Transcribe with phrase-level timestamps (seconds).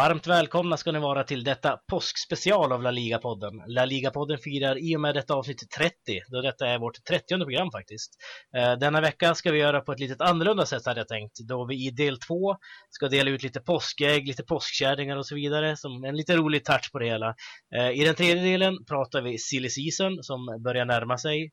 [0.00, 3.62] Varmt välkomna ska ni vara till detta påskspecial av La Liga-podden.
[3.66, 5.94] La Liga-podden firar i och med detta avsnitt 30,
[6.28, 8.10] då detta är vårt 30 program faktiskt.
[8.56, 11.66] Eh, denna vecka ska vi göra på ett lite annorlunda sätt hade jag tänkt, då
[11.66, 12.56] vi i del 2
[12.90, 16.92] ska dela ut lite påskägg, lite påskkärringar och så vidare, som en lite rolig touch
[16.92, 17.34] på det hela.
[17.74, 21.50] Eh, I den tredje delen pratar vi silly season som börjar närma sig.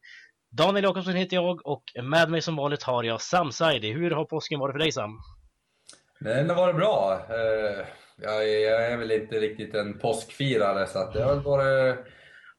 [0.51, 3.93] Daniel Jakobsson heter jag och med mig som vanligt har jag Sam Saidi.
[3.93, 5.11] Hur har påsken varit för dig Sam?
[6.19, 7.25] Den har varit bra.
[7.29, 7.85] Eh,
[8.21, 11.95] jag är, jag är väl inte riktigt en påskfirare så att jag har varit,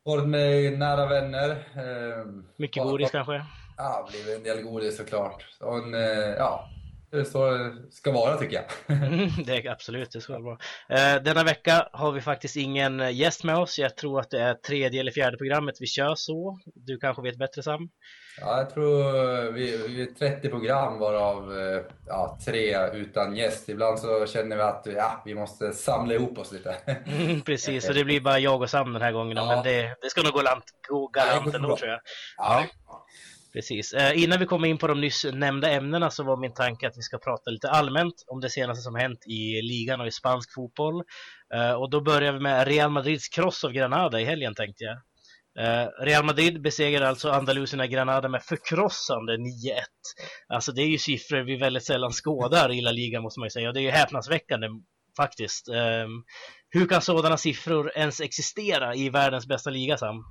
[0.05, 1.51] varit med nära vänner.
[1.51, 2.27] Eh,
[2.57, 3.45] Mycket godis kanske?
[3.77, 5.47] Ja, det blivit en del godis såklart.
[5.61, 6.71] Och en, eh, ja,
[7.11, 8.65] det är så det ska vara tycker jag.
[9.09, 10.59] Mm, det är absolut, det ska vara bra.
[10.89, 13.79] Eh, denna vecka har vi faktiskt ingen gäst med oss.
[13.79, 16.59] Jag tror att det är tredje eller fjärde programmet vi kör så.
[16.75, 17.89] Du kanske vet bättre Sam?
[18.41, 23.69] Ja, jag tror vi, vi är 30 program varav eh, ja, tre utan gäst.
[23.69, 26.77] Ibland så känner vi att ja, vi måste samla ihop oss lite.
[27.07, 29.37] Mm, precis, så det blir bara jag och Sam den här gången.
[29.37, 29.47] Ja.
[29.47, 32.01] Men det, det ska nog gå, lant, gå galant ändå tror jag.
[32.37, 32.65] Ja.
[33.59, 33.93] Precis.
[33.93, 36.97] Eh, innan vi kommer in på de nyss nämnda ämnena så var min tanke att
[36.97, 40.55] vi ska prata lite allmänt om det senaste som hänt i ligan och i spansk
[40.55, 41.03] fotboll.
[41.55, 44.97] Eh, och då börjar vi med Real Madrids kross av Granada i helgen tänkte jag.
[45.65, 49.43] Eh, Real Madrid besegrade alltså Andalusierna Granada med förkrossande 9-1.
[50.49, 53.51] Alltså det är ju siffror vi väldigt sällan skådar i La Liga måste man ju
[53.51, 54.69] säga och det är ju häpnadsväckande
[55.17, 55.69] faktiskt.
[55.69, 56.11] Ehm,
[56.71, 60.25] hur kan sådana siffror ens existera i världens bästa liga Sam?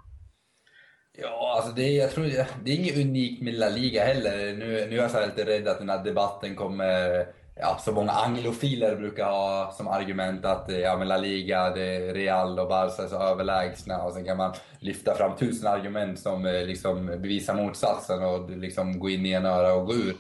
[1.20, 2.23] Ja, alltså det, jag tror,
[2.64, 4.54] det är inget unikt med La Liga heller.
[4.54, 7.26] Nu, nu är jag lite rädd att den här debatten kommer
[7.59, 12.14] ja, så många anglofiler brukar ha som argument att ja, men La Liga, det är
[12.14, 16.46] Real och Barca är så överlägsna och sen kan man lyfta fram tusen argument som
[16.46, 20.16] eh, liksom bevisar motsatsen och liksom gå in i en öra och gå ur.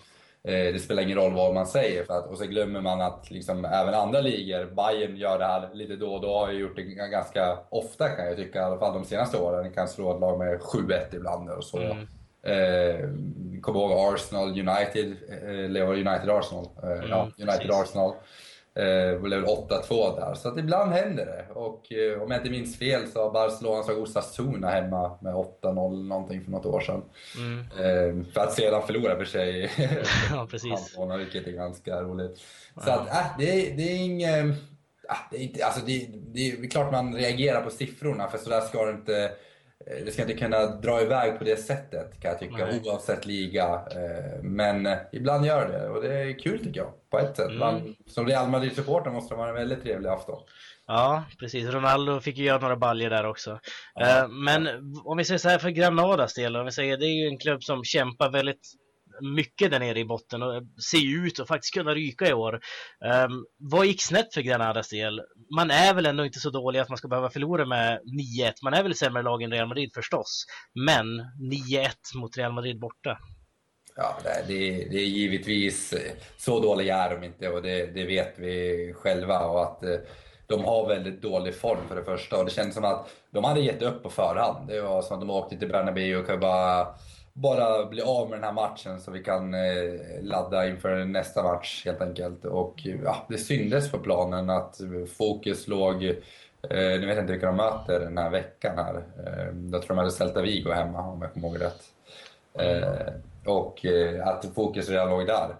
[0.47, 3.31] Eh, det spelar ingen roll vad man säger för att, och så glömmer man att
[3.31, 6.81] liksom även andra ligor, Bayern gör det här lite då och då, har gjort det
[6.83, 9.73] ganska ofta kan jag tycka, i alla fall de senaste åren.
[9.73, 11.77] kan slå ett lag med 7-1 ibland och så.
[11.77, 12.07] Mm.
[12.43, 13.09] Eh,
[13.61, 16.67] kommer ihåg Arsenal United, eh, eller United Arsenal?
[16.83, 17.81] Eh, mm, ja, United precis.
[17.81, 18.13] Arsenal.
[18.77, 20.33] Eh, blev 8-2 där.
[20.33, 21.53] Så att ibland händer det.
[21.53, 26.07] Och eh, om jag inte minns fel så har Barcelona slagit Osasuna hemma med 8-0
[26.07, 27.03] någonting för något år sedan.
[27.37, 27.59] Mm.
[27.59, 29.71] Eh, för att sedan förlora för sig.
[30.31, 30.97] ja, precis.
[31.17, 32.41] vilket är ganska roligt.
[32.83, 33.45] Så att, äh, det,
[33.77, 34.45] det är inget...
[34.45, 38.61] Äh, det är, inte, alltså det, det, är klart man reagerar på siffrorna, för sådär
[38.61, 39.31] ska det inte
[40.05, 42.81] det ska inte kunna dra iväg på det sättet kan jag tycka, Nej.
[42.85, 43.63] oavsett liga.
[43.65, 47.45] Eh, men eh, ibland gör det och det är kul tycker jag, på ett sätt.
[47.45, 47.59] Mm.
[47.59, 50.39] Man, som Real Madrid-supporter måste det vara en väldigt trevlig afton.
[50.87, 51.69] Ja, precis.
[51.69, 53.59] Ronaldo fick ju göra några baljer där också.
[53.95, 54.27] Ja.
[54.27, 54.67] Men
[55.03, 57.37] om vi säger så här för Granadas del, om vi säger det är ju en
[57.37, 58.73] klubb som kämpar väldigt
[59.21, 62.59] mycket där nere i botten och ser ut att faktiskt kunna ryka i år.
[63.25, 65.21] Um, vad gick snett för Granadas del?
[65.55, 67.99] Man är väl ändå inte så dålig att man ska behöva förlora med
[68.39, 68.53] 9-1.
[68.63, 70.45] Man är väl sämre lag än Real Madrid förstås.
[70.73, 71.05] Men
[71.51, 73.17] 9-1 mot Real Madrid borta.
[73.95, 74.17] Ja,
[74.47, 78.93] det, det är givetvis eh, så dåliga är de inte och det, det vet vi
[78.97, 79.39] själva.
[79.39, 79.95] Och att eh,
[80.47, 83.59] de har väldigt dålig form för det första och det känns som att de hade
[83.59, 84.67] gett upp på förhand.
[84.67, 86.87] Det var som att de åkte till Bernabéu och bara
[87.37, 91.85] bara bli av med den här matchen så vi kan eh, ladda inför nästa match
[91.85, 92.45] helt enkelt.
[92.45, 94.81] Och ja, det syndes på planen att
[95.17, 96.13] fokus låg, eh,
[96.69, 98.95] nu vet jag inte vilka de möter den här veckan här.
[98.95, 101.83] Eh, jag tror de hade Celta Vigo hemma om jag kommer ihåg rätt.
[102.53, 103.13] Eh,
[103.45, 105.55] och eh, att fokus redan låg där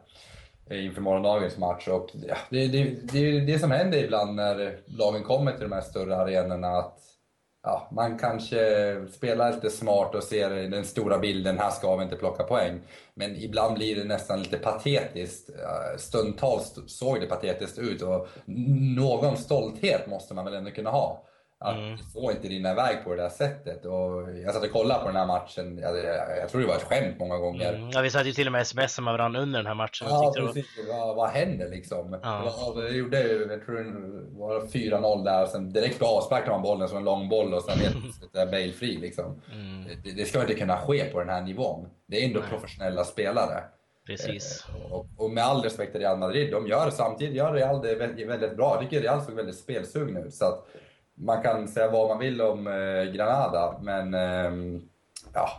[0.69, 1.87] eh, inför morgondagens match.
[1.87, 5.71] Och, ja, det, det, det är det som händer ibland när lagen kommer till de
[5.71, 6.67] här större arenorna.
[6.67, 6.99] Att
[7.67, 8.57] ja, man kanske
[9.11, 12.79] spelar lite smart och ser den stora bilden, här ska vi inte plocka poäng.
[13.13, 15.49] Men ibland blir det nästan lite patetiskt.
[15.97, 18.27] Stundtals såg det patetiskt ut och
[18.95, 21.23] någon stolthet måste man väl ändå kunna ha.
[21.59, 21.97] Att mm.
[21.97, 23.85] få inte rinna iväg på det där sättet.
[23.85, 26.75] Och jag satt och kollade på den här matchen, jag, jag, jag tror det var
[26.75, 27.73] ett skämt många gånger.
[27.73, 27.89] Mm.
[27.89, 30.07] Ja, vi satt ju till och med sms med varandra under den här matchen.
[30.09, 30.65] Ja, precis.
[30.89, 32.19] Vad, vad händer liksom?
[32.23, 32.73] Ja.
[32.75, 37.03] Det gjorde, jag tror det var 4-0 där, sen direkt avsparkade man bollen som en
[37.03, 37.79] lång boll och sen
[38.33, 39.41] helt Bale fri liksom.
[39.53, 39.85] Mm.
[40.03, 41.89] Det, det, ska inte kunna ske på den här nivån.
[42.07, 42.49] Det är ändå Nej.
[42.49, 43.63] professionella spelare.
[44.05, 44.65] Precis.
[44.69, 47.95] Eh, och, och, med all respekt till Real Madrid, de gör samtidigt gör Real det
[47.95, 48.73] väldigt, väldigt bra.
[48.73, 50.33] Jag tycker Real såg väldigt spelsugna ut.
[50.33, 50.67] Så att,
[51.17, 54.81] man kan säga vad man vill om eh, Granada, men eh,
[55.33, 55.49] ja,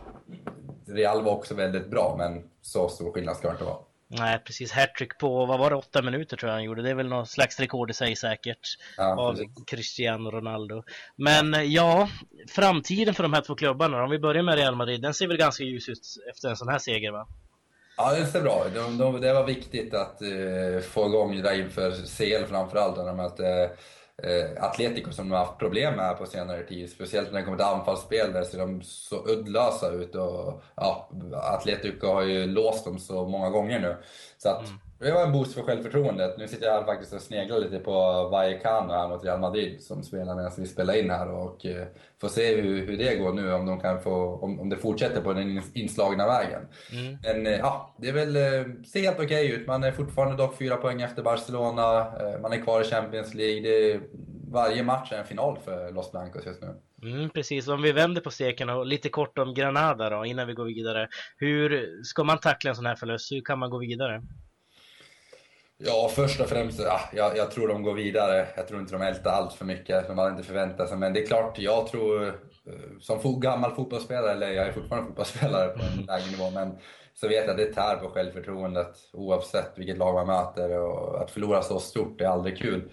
[0.87, 3.77] Real var också väldigt bra, men så stor skillnad ska det inte vara.
[4.11, 4.71] Nej, precis.
[4.71, 6.81] Hattrick på, vad var det, åtta minuter tror jag han gjorde.
[6.81, 8.59] Det är väl något slags rekord i sig säkert.
[8.97, 9.49] Ja, av precis.
[9.67, 10.83] Cristiano Ronaldo.
[11.15, 11.61] Men ja.
[11.63, 12.09] ja,
[12.49, 15.37] framtiden för de här två klubbarna, om vi börjar med Real Madrid, den ser väl
[15.37, 15.99] ganska ljus ut
[16.31, 17.27] efter en sån här seger va?
[17.97, 21.59] Ja, det ser bra de, de, Det var viktigt att uh, få igång det där
[21.59, 23.71] inför CL framförallt, när de mötte
[24.23, 26.89] eh, Atletico som de har haft problem med på senare tid.
[26.89, 30.15] Speciellt när det kommer till anfallsspel, där ser de så uddlösa ut.
[30.15, 33.97] Och, ja, Atletico har ju låst dem så många gånger nu.
[34.37, 34.79] Så att, mm.
[34.99, 36.37] Det var en boost för självförtroendet.
[36.37, 37.91] Nu sitter jag här faktiskt och sneglar lite på
[38.31, 41.87] Vallecano här mot Real Madrid som spelar medan vi spelar in här och eh,
[42.21, 45.21] får se hur, hur det går nu, om, de kan få, om, om det fortsätter
[45.21, 46.61] på den inslagna vägen.
[46.91, 47.17] Mm.
[47.23, 49.67] Men eh, ja, det är väl, eh, ser helt okej okay ut.
[49.67, 52.11] Man är fortfarande dock fyra poäng efter Barcelona,
[52.41, 53.61] man är kvar i Champions League.
[53.61, 53.99] Det,
[54.51, 56.75] varje match är en final för Los Blancos just nu.
[57.03, 60.53] Mm, precis, om vi vänder på steken och lite kort om Granada då, innan vi
[60.53, 61.07] går vidare.
[61.37, 63.31] Hur ska man tackla en sån här förlust?
[63.31, 64.21] Hur kan man gå vidare?
[65.81, 68.47] Ja, först och främst, ja, jag, jag, tror de går vidare.
[68.55, 70.07] Jag tror inte de ältar allt för mycket.
[70.07, 70.97] De hade inte förväntat sig.
[70.97, 72.33] Men det är klart, jag tror, eh,
[72.99, 76.77] som som gammal fotbollsspelare, eller jag är fortfarande fotbollsspelare på en lägre nivå, men
[77.13, 80.79] så vet jag att det tär på självförtroendet oavsett vilket lag man möter.
[80.79, 82.89] Och att förlora så stort är aldrig kul.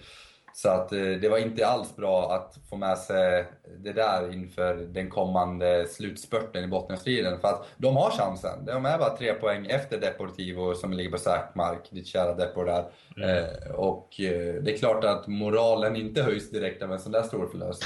[0.57, 3.45] Så att eh, det var inte alls bra att få med sig
[3.77, 7.39] det där inför den kommande slutspurten i bottenstriden.
[7.39, 8.65] För att de har chansen.
[8.65, 12.65] De är bara tre poäng efter Deportivo som ligger på säker mark, ditt kära Depor
[12.65, 12.85] där.
[13.17, 13.29] Mm.
[13.29, 17.23] Eh, och eh, det är klart att moralen inte höjs direkt av en sån där
[17.23, 17.83] stor förlust.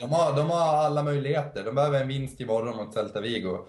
[0.00, 1.64] De har, de har alla möjligheter.
[1.64, 3.50] De behöver en vinst imorgon mot Celta Vigo.
[3.50, 3.66] och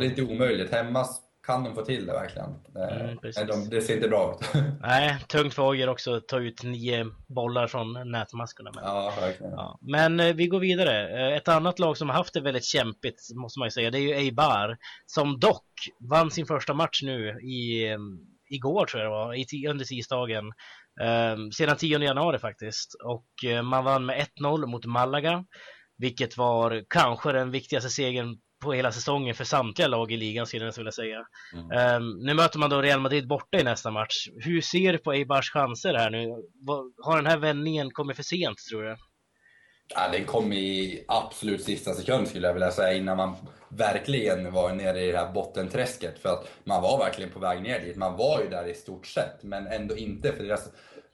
[0.00, 0.72] det är inte omöjligt.
[0.72, 1.04] Hemma
[1.46, 2.48] kan de få till det verkligen.
[2.76, 4.62] Eh, mm, de, det ser inte bra ut.
[4.80, 8.70] Nej, tungt för Ogier också att ta ut nio bollar från nätmaskorna.
[8.74, 9.12] Men, ja.
[9.40, 9.78] Ja.
[9.80, 11.28] men eh, vi går vidare.
[11.28, 13.98] Eh, ett annat lag som har haft det väldigt kämpigt, måste man ju säga, det
[13.98, 14.78] är ju Eibar.
[15.06, 15.66] Som dock
[16.10, 17.96] vann sin första match nu i,
[18.48, 20.44] igår, tror jag det var, under tisdagen.
[21.00, 22.94] Um, sedan 10 januari faktiskt.
[23.04, 23.26] Och
[23.64, 25.44] man vann med 1-0 mot Malaga.
[25.98, 30.64] Vilket var kanske den viktigaste segern på hela säsongen för samtliga lag i ligan skulle
[30.64, 31.26] jag vilja säga.
[31.52, 31.96] Mm.
[31.96, 34.28] Um, nu möter man då Real Madrid borta i nästa match.
[34.36, 36.28] Hur ser du på Eibars chanser här nu?
[37.02, 38.96] Har den här vändningen kommit för sent tror du?
[39.94, 43.36] Ja, den kom i absolut sista sekund skulle jag vilja säga innan man
[43.68, 46.18] verkligen var nere i det här bottenträsket.
[46.18, 47.96] För att man var verkligen på väg ner dit.
[47.96, 50.32] Man var ju där i stort sett, men ändå inte.
[50.32, 50.68] För deras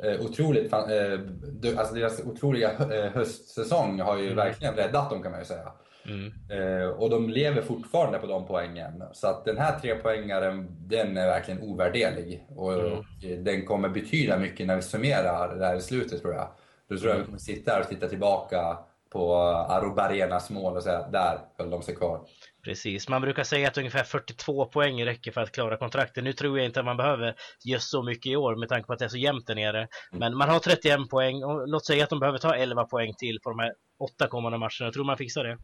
[0.04, 4.36] eh, otroligt, eh, alltså deras otroliga eh, höstsäsong har ju mm.
[4.36, 5.72] verkligen räddat dem kan man ju säga.
[6.08, 6.32] Mm.
[6.50, 9.02] Eh, och de lever fortfarande på de poängen.
[9.12, 12.46] Så att den här trepoängaren, den är verkligen ovärderlig.
[12.48, 12.92] Och, mm.
[12.92, 13.04] och,
[13.38, 16.48] den kommer betyda mycket när vi summerar det här i slutet tror jag.
[16.88, 18.78] Då tror jag vi kommer sitta här och titta tillbaka
[19.10, 22.20] på Arubarenas mål och säga där höll de sig kvar.
[22.64, 26.24] Precis, man brukar säga att ungefär 42 poäng räcker för att klara kontraktet.
[26.24, 28.92] Nu tror jag inte att man behöver just så mycket i år med tanke på
[28.92, 29.78] att det är så jämnt där nere.
[29.78, 29.88] Mm.
[30.12, 33.38] Men man har 31 poäng och låt säga att de behöver ta 11 poäng till
[33.42, 34.92] på de här åtta kommande matcherna.
[34.92, 35.58] Tror man fixar det.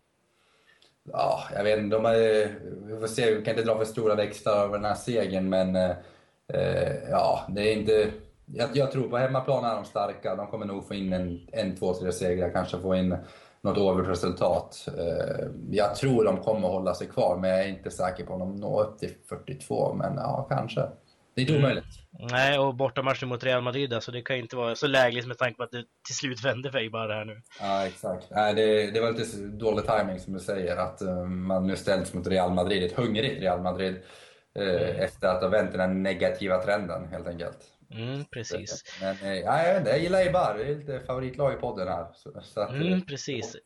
[1.04, 1.96] Ja, jag vet inte.
[1.96, 2.10] De
[2.86, 5.76] vi får se, vi kan inte dra för stora växlar över den här segern, men
[5.76, 5.90] eh,
[6.54, 8.10] eh, ja, det är inte...
[8.46, 10.36] Jag, jag, tror på hemmaplan är de starka.
[10.36, 13.16] De kommer nog få in en, en två, tre segrar, kanske få in
[13.60, 14.88] något overt resultat.
[14.98, 18.40] Eh, jag tror de kommer hålla sig kvar, men jag är inte säker på om
[18.40, 20.80] de når upp till 42, men ja, kanske.
[21.34, 21.64] Det är inte mm.
[21.64, 22.02] omöjligt.
[22.30, 25.56] Nej, och bortamatchen mot Real Madrid, alltså det kan inte vara så lägligt med tanke
[25.56, 27.42] på att det till slut vände för bara här nu.
[27.60, 28.26] Ja, exakt.
[28.30, 32.14] Nej, det, det var lite dålig timing som du säger, att uh, man nu ställs
[32.14, 33.94] mot Real Madrid, ett hungrigt Real Madrid,
[34.58, 34.96] uh, mm.
[34.96, 37.58] efter att ha vänt den negativa trenden helt enkelt.
[37.94, 38.84] Mm, precis.
[39.00, 41.88] Men uh, ja, jag, vet inte, jag gillar Eibar, det är lite favoritlag i podden
[41.88, 42.06] här.
[42.14, 43.56] Så, så att, mm, precis.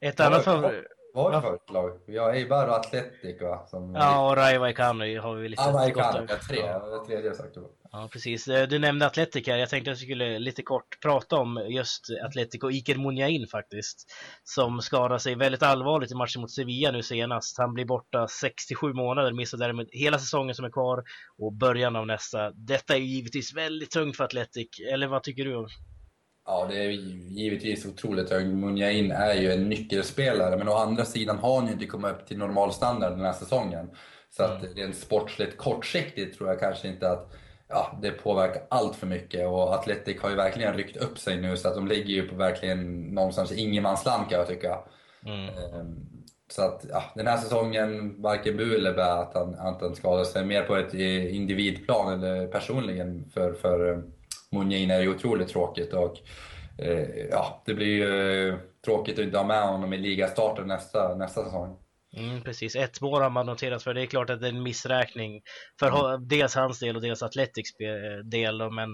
[0.00, 0.84] Ett annat favorit...
[1.16, 1.90] Vad för ett lag?
[2.06, 3.66] Vi har Eibar och Atletic va?
[3.66, 3.94] Som...
[3.94, 6.58] Ja, och Rayo Vallecano har vi lite Ja, Vallecano, ja, tre.
[6.58, 7.04] Ja.
[7.06, 7.56] Tredje jag sagt.
[7.92, 8.48] Ja, precis.
[8.48, 9.56] Eh, du nämnde Atletic här.
[9.56, 14.12] Jag tänkte att vi skulle lite kort prata om just Atletic och Iker Munjain faktiskt.
[14.44, 17.58] Som skadade sig väldigt allvarligt i matchen mot Sevilla nu senast.
[17.58, 21.04] Han blir borta 67 månader, missar därmed hela säsongen som är kvar
[21.38, 22.50] och början av nästa.
[22.50, 25.66] Detta är givetvis väldigt tungt för Atletic, eller vad tycker du?
[26.46, 28.46] Ja, det är givetvis otroligt högt.
[28.46, 32.26] Munjain är ju en nyckelspelare, men å andra sidan har han ju inte kommit upp
[32.26, 33.90] till normalstandard den här säsongen.
[34.30, 34.74] Så att mm.
[34.74, 37.32] rent sportsligt kortsiktigt tror jag kanske inte att
[37.68, 39.46] ja, det påverkar allt för mycket.
[39.46, 42.36] Och Atletic har ju verkligen ryckt upp sig nu, så att de ligger ju på
[42.36, 44.78] verkligen någonstans i ingenmansland kan jag tycka.
[45.24, 45.48] Mm.
[45.48, 45.96] Ehm,
[46.52, 50.24] så att ja, den här säsongen, varken bu eller bä att han, att han skadar
[50.24, 50.44] sig.
[50.44, 54.04] Mer på ett individplan eller personligen för, för
[54.52, 55.92] Munjin är ju otroligt tråkigt.
[55.92, 56.16] Och,
[56.78, 61.14] eh, ja, det blir ju eh, tråkigt att inte ha med honom i ligastarten nästa,
[61.14, 61.76] nästa säsong.
[62.16, 64.62] Mm, precis, ett mål har man noterat för det är klart att det är en
[64.62, 65.42] missräkning
[65.78, 66.28] för mm.
[66.28, 67.70] dels hans del och dels Athletics
[68.24, 68.70] del.
[68.70, 68.88] Men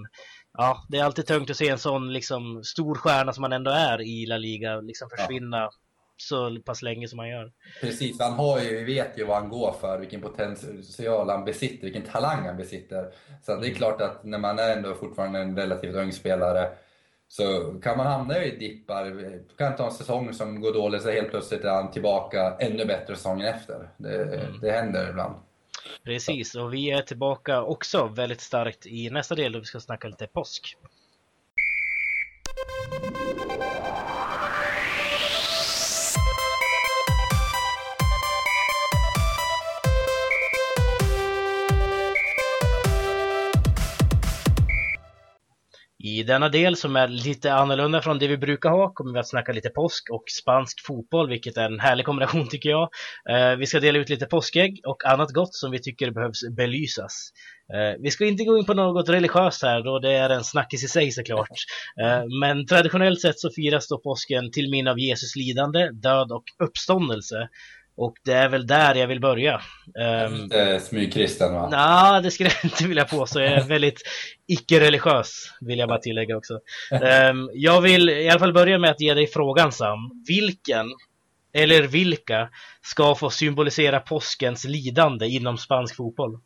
[0.57, 3.71] ja, det är alltid tungt att se en sån liksom, stor stjärna som man ändå
[3.71, 5.71] är i La Liga liksom försvinna ja
[6.23, 7.51] så pass länge som han gör.
[7.81, 11.83] Precis, han har ju, vi vet ju vad han går för, vilken potential han besitter,
[11.83, 13.11] vilken talang han besitter.
[13.41, 13.75] Så det är mm.
[13.75, 16.69] klart att när man är ändå fortfarande en relativt ung spelare
[17.27, 21.29] Så kan man hamna i dippar, kan ta en säsong som går dåligt, så helt
[21.29, 23.89] plötsligt är han tillbaka ännu bättre säsongen efter.
[23.97, 24.59] Det, mm.
[24.61, 25.35] det händer ibland.
[26.03, 30.07] Precis, och vi är tillbaka också väldigt starkt i nästa del då vi ska snacka
[30.07, 30.77] lite påsk.
[46.23, 49.29] I denna del som är lite annorlunda från det vi brukar ha kommer vi att
[49.29, 52.89] snacka lite påsk och spansk fotboll, vilket är en härlig kombination tycker jag.
[53.29, 57.29] Eh, vi ska dela ut lite påskägg och annat gott som vi tycker behövs belysas.
[57.73, 60.83] Eh, vi ska inte gå in på något religiöst här då det är en snackis
[60.83, 61.59] i sig såklart.
[62.01, 66.43] Eh, men traditionellt sett så firas då påsken till minne av Jesus lidande, död och
[66.63, 67.49] uppståndelse.
[67.95, 69.61] Och det är väl där jag vill börja.
[70.25, 71.69] Um, Smygkristen va?
[71.71, 73.39] Nej, det skulle jag inte vilja påstå.
[73.39, 74.01] Jag är väldigt
[74.47, 76.53] icke-religiös, vill jag bara tillägga också.
[77.31, 80.23] Um, jag vill i alla fall börja med att ge dig frågan Sam.
[80.27, 80.85] Vilken,
[81.53, 82.49] eller vilka,
[82.81, 86.39] ska få symbolisera påskens lidande inom spansk fotboll?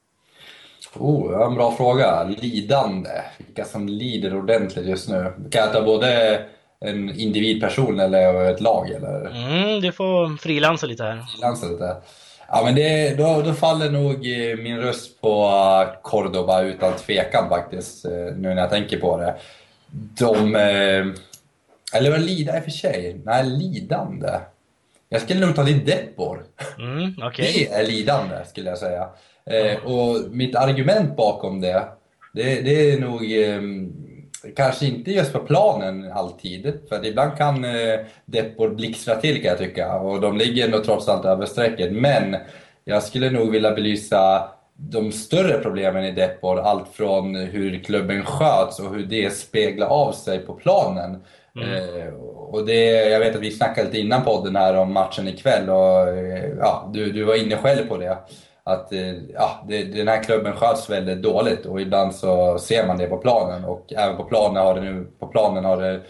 [0.94, 2.24] Oh, en bra fråga.
[2.24, 3.10] Lidande.
[3.38, 5.34] Vilka som lider ordentligt just nu.
[5.51, 6.46] Kan jag ta både
[6.86, 8.89] en individperson eller ett lag?
[8.89, 9.25] Eller?
[9.25, 11.25] Mm, du får frilansa lite här.
[11.34, 11.96] Frilansa lite.
[12.50, 15.43] Ja, men det, då, då faller nog eh, min röst på
[15.88, 19.36] eh, Cordoba utan tvekan faktiskt, eh, nu när jag tänker på det.
[19.91, 20.55] De...
[21.93, 23.22] Eller vad lida i och för sig?
[23.25, 24.29] Nej, lidande.
[25.10, 26.43] Jag skulle nog ta din Depor.
[26.77, 27.46] Mm, okay.
[27.46, 29.10] Det är lidande, skulle jag säga.
[29.46, 29.86] Mm.
[29.86, 31.88] Och mitt argument bakom det,
[32.34, 33.24] det, det är nog
[34.56, 39.58] Kanske inte just på planen alltid, för ibland kan eh, Depor blixtra till kan jag
[39.58, 41.91] tycka och de ligger ändå trots allt över strecket.
[41.91, 42.36] Men
[42.84, 48.79] jag skulle nog vilja belysa de större problemen i Depor, allt från hur klubben sköts
[48.79, 51.24] och hur det speglar av sig på planen.
[51.56, 51.74] Mm.
[51.74, 55.70] Eh, och det, jag vet att vi snackade lite innan podden här om matchen ikväll
[55.70, 58.17] och eh, ja, du, du var inne själv på det
[58.67, 62.97] att eh, ja, det, den här klubben sköts väldigt dåligt och ibland så ser man
[62.97, 66.01] det på planen och även på planen har det nu, på planen har det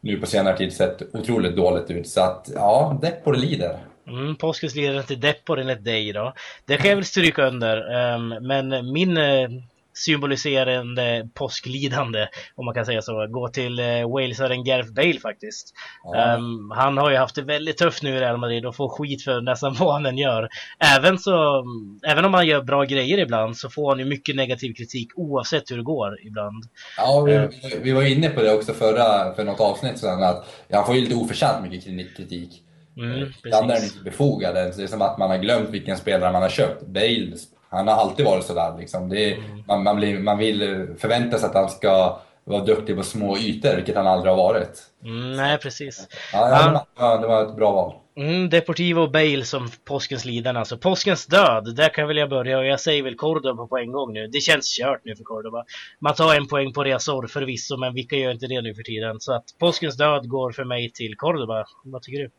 [0.00, 2.08] nu på senare tid sett otroligt dåligt ut.
[2.08, 3.78] Så att ja, Depor lider.
[4.06, 6.32] Mm, påskens ledare till Depor enligt dig då.
[6.64, 7.94] Det kan jag väl stryka under.
[7.94, 9.48] Ehm, men min eh,
[9.94, 15.74] symboliserande påsklidande, om man kan säga så, gå till eh, Walesaren Gareth Bale faktiskt.
[16.04, 16.36] Ja.
[16.36, 19.24] Um, han har ju haft det väldigt tufft nu i Real Madrid och får skit
[19.24, 20.48] för nästan vad han än gör.
[20.96, 21.64] Även, så,
[22.06, 25.70] även om han gör bra grejer ibland så får han ju mycket negativ kritik oavsett
[25.70, 26.64] hur det går ibland.
[26.96, 27.48] Ja, vi, uh,
[27.82, 31.00] vi var inne på det också förra, för något avsnitt sedan att han får ju
[31.00, 32.62] lite oförtjänt mycket kritik.
[32.96, 34.54] Mm, Ibland är den inte befogad.
[34.54, 36.86] Det är som att man har glömt vilken spelare man har köpt.
[36.86, 37.36] Bale
[37.72, 38.74] han har alltid varit sådär.
[38.78, 39.08] Liksom.
[39.08, 39.62] Det mm.
[39.66, 43.76] man, man, blir, man vill förvänta sig att han ska vara duktig på små ytor,
[43.76, 44.82] vilket han aldrig har varit.
[45.04, 46.08] Mm, nej, precis.
[46.32, 47.94] Ja, ja, det var ett bra val.
[48.16, 50.58] Mm, Deportivo Bale som påskens lidande.
[50.58, 53.92] Alltså påskens död, där kan väl jag börja och jag säger väl Cordoba på en
[53.92, 54.26] gång nu.
[54.26, 55.64] Det känns kört nu för Cordoba.
[55.98, 59.20] Man tar en poäng på Resor förvisso, men vilka gör inte det nu för tiden?
[59.20, 61.64] Så att påskens död går för mig till Cordoba.
[61.84, 62.30] Vad tycker du?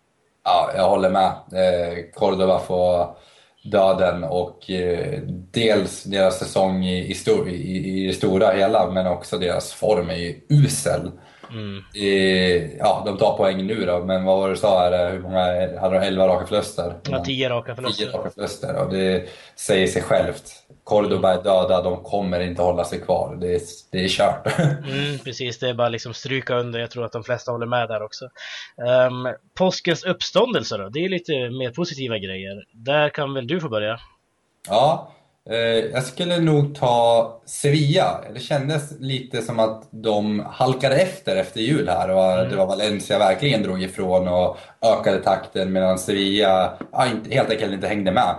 [0.43, 1.29] Ja, jag håller med.
[1.29, 3.15] Eh, Cordoba får
[3.63, 9.07] döden och eh, dels deras säsong i, i, stor, i, i det stora hela men
[9.07, 11.11] också deras form är ju usel.
[11.53, 11.83] Mm.
[11.93, 14.79] I, ja, de tar poäng nu då, men vad var det du sa?
[14.79, 15.39] Här, hur många
[15.79, 16.05] hade de?
[16.05, 16.95] 11 raka förluster?
[17.09, 18.05] Ja, 10 raka förluster.
[18.05, 20.43] 10 raka förluster och det säger sig självt.
[20.83, 23.37] Cordoba är döda, de kommer inte hålla sig kvar.
[23.41, 24.47] Det är, det är kört.
[24.93, 26.79] Mm, precis, det är bara liksom stryka under.
[26.79, 28.25] Jag tror att de flesta håller med där också.
[29.05, 30.89] Um, påskens uppståndelse då?
[30.89, 32.63] Det är lite mer positiva grejer.
[32.73, 33.99] Där kan väl du få börja?
[34.67, 35.13] Ja,
[35.93, 38.21] jag skulle nog ta Sevilla.
[38.33, 42.49] Det kändes lite som att de halkade efter efter jul här och mm.
[42.49, 46.73] det var Valencia verkligen drog ifrån och ökade takten medan Sevilla
[47.29, 48.35] helt enkelt inte hängde med.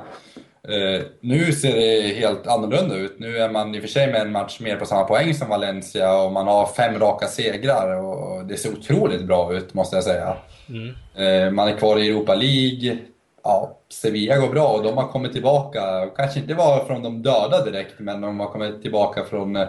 [0.69, 3.17] Uh, nu ser det helt annorlunda ut.
[3.19, 5.49] Nu är man i och för sig med en match mer på samma poäng som
[5.49, 10.05] Valencia och man har fem raka segrar och det ser otroligt bra ut måste jag
[10.05, 10.37] säga.
[10.69, 10.89] Mm.
[10.89, 12.99] Uh, man är kvar i Europa League.
[13.45, 16.11] Ja, Sevilla går bra och de har kommit tillbaka.
[16.17, 19.67] Kanske inte var från de döda direkt men de har kommit tillbaka från uh,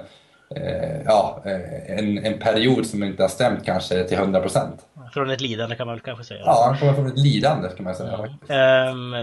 [1.05, 1.41] ja,
[1.88, 4.60] en, en period som inte har stämt kanske till 100%.
[5.13, 6.41] Från ett lidande kan man väl kanske säga.
[6.46, 8.29] Ja, han kommer från ett lidande kan man säga.
[8.48, 8.89] Ja.
[8.89, 9.13] Um,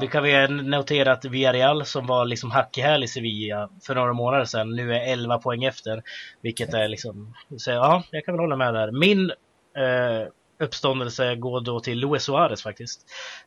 [0.00, 3.94] vi kan väl notera att Villarreal som var liksom hack i häl i Sevilla för
[3.94, 6.02] några månader sedan nu är 11 poäng efter.
[6.42, 8.92] Vilket är liksom, så ja, jag kan väl hålla med där.
[8.92, 10.28] Min uh,
[10.62, 13.00] uppståndelse går då till Luis Suarez faktiskt.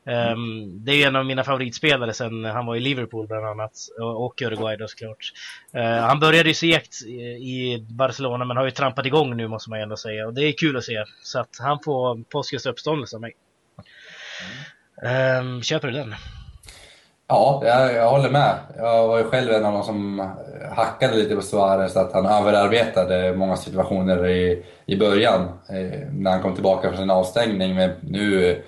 [0.03, 4.41] Um, det är en av mina favoritspelare sen han var i Liverpool bland annat och
[4.41, 5.31] Uruguay då såklart.
[5.75, 7.01] Uh, han började ju segt
[7.41, 10.41] i Barcelona men har ju trampat igång nu måste man ju ändå säga och det
[10.41, 11.03] är kul att se.
[11.23, 13.33] Så att han får påskens uppståndelse av mig.
[15.39, 16.15] Um, köper du den?
[17.27, 18.55] Ja, jag, jag, håller med.
[18.77, 20.29] Jag var ju själv en av de som
[20.71, 26.41] hackade lite på Suarez, att han överarbetade många situationer i, i början eh, när han
[26.41, 27.75] kom tillbaka från sin avstängning.
[27.75, 28.61] Men nu,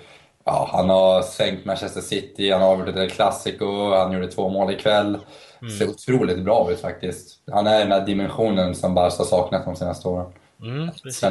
[0.44, 4.72] ja, han har sänkt Manchester City, han har avgjort ett Clasico, han gjorde två mål
[4.72, 5.18] ikväll.
[5.62, 5.78] Mm.
[5.78, 7.38] Ser otroligt bra ut faktiskt.
[7.52, 10.26] Han är den där dimensionen som Barca saknat de senaste åren.
[10.62, 11.24] Mm, precis.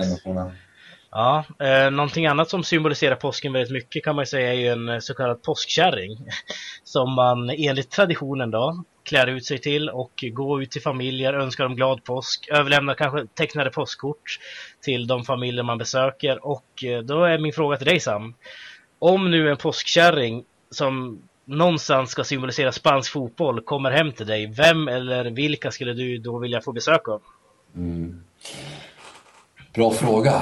[1.17, 4.89] Ja, eh, någonting annat som symboliserar påsken väldigt mycket kan man säga är ju en
[4.89, 6.17] eh, så kallad påskkärring.
[6.83, 11.63] Som man enligt traditionen då klär ut sig till och går ut till familjer, önskar
[11.63, 14.39] dem glad påsk, överlämnar kanske tecknade påskkort
[14.81, 18.33] till de familjer man besöker och eh, då är min fråga till dig Sam.
[19.00, 24.88] Om nu en påskkärring som någonstans ska symbolisera spansk fotboll kommer hem till dig, vem
[24.88, 27.21] eller vilka skulle du då vilja få besök av?
[27.75, 28.24] Mm.
[29.77, 30.34] Bra fråga.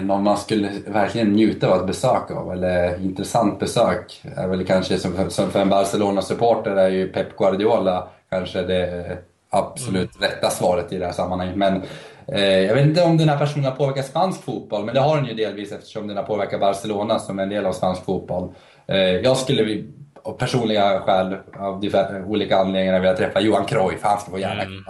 [0.00, 4.98] Någon man skulle verkligen njuta av att besöka av, eller intressant besök, är väl kanske
[4.98, 9.18] som, som för en Barcelona-supporter är ju Pep Guardiola kanske det
[9.50, 10.30] absolut mm.
[10.30, 11.56] rätta svaret i det här sammanhanget.
[11.56, 11.82] Men
[12.26, 15.16] eh, jag vet inte om den här personen har påverkat spansk fotboll, men det har
[15.16, 18.52] den ju delvis eftersom den har påverkat Barcelona som en del av spansk fotboll.
[18.86, 19.84] Eh, jag skulle
[20.22, 21.84] av personliga skäl, av
[22.26, 24.00] olika anledningar, vilja träffa Johan Cruyff.
[24.02, 24.84] Han få gärna mm,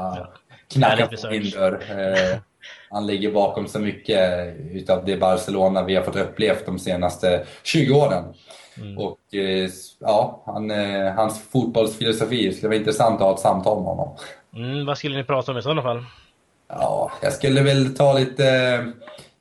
[0.73, 1.83] knacka på min dörr.
[1.91, 2.39] Eh,
[2.91, 7.95] han ligger bakom så mycket utav det Barcelona vi har fått uppleva de senaste 20
[7.95, 8.25] åren.
[8.81, 8.99] Mm.
[8.99, 13.77] Och eh, ja, han, eh, hans fotbollsfilosofi, det skulle vara intressant att ha ett samtal
[13.77, 14.17] med honom.
[14.57, 16.05] Mm, vad skulle ni prata om i sådana fall?
[16.69, 18.87] Ja, jag skulle väl ta lite eh,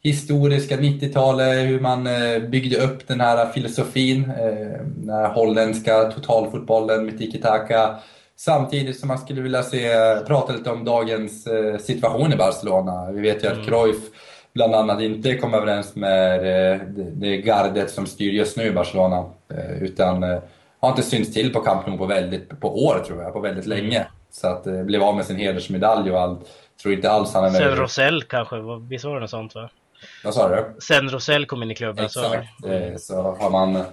[0.03, 2.03] historiska 90-talet, hur man
[2.49, 4.31] byggde upp den här filosofin,
[4.77, 7.95] den här holländska totalfotbollen med tiki-taka
[8.39, 9.89] Samtidigt som man skulle vilja se,
[10.27, 13.11] prata lite om dagens eh, situation i Barcelona.
[13.11, 13.65] Vi vet ju att mm.
[13.65, 13.97] Cruyff
[14.53, 16.35] bland annat inte kom överens med
[16.73, 19.25] eh, det gardet som styr just nu i Barcelona.
[19.53, 20.23] Eh, utan
[20.79, 23.65] har inte synts till på Camp Nou på, väldigt, på år tror jag, på väldigt
[23.65, 23.77] mm.
[23.77, 24.07] länge.
[24.31, 26.39] Så att blev av med sin hedersmedalj och allt.
[26.81, 27.61] Tror inte alls han är med.
[27.61, 28.55] Sen Rosell kanske,
[28.89, 29.69] visst var det något sånt va?
[30.23, 30.81] Vad sa du?
[30.81, 32.05] Sen Rosell kom in i klubben.
[32.05, 33.83] Exakt, så, så har man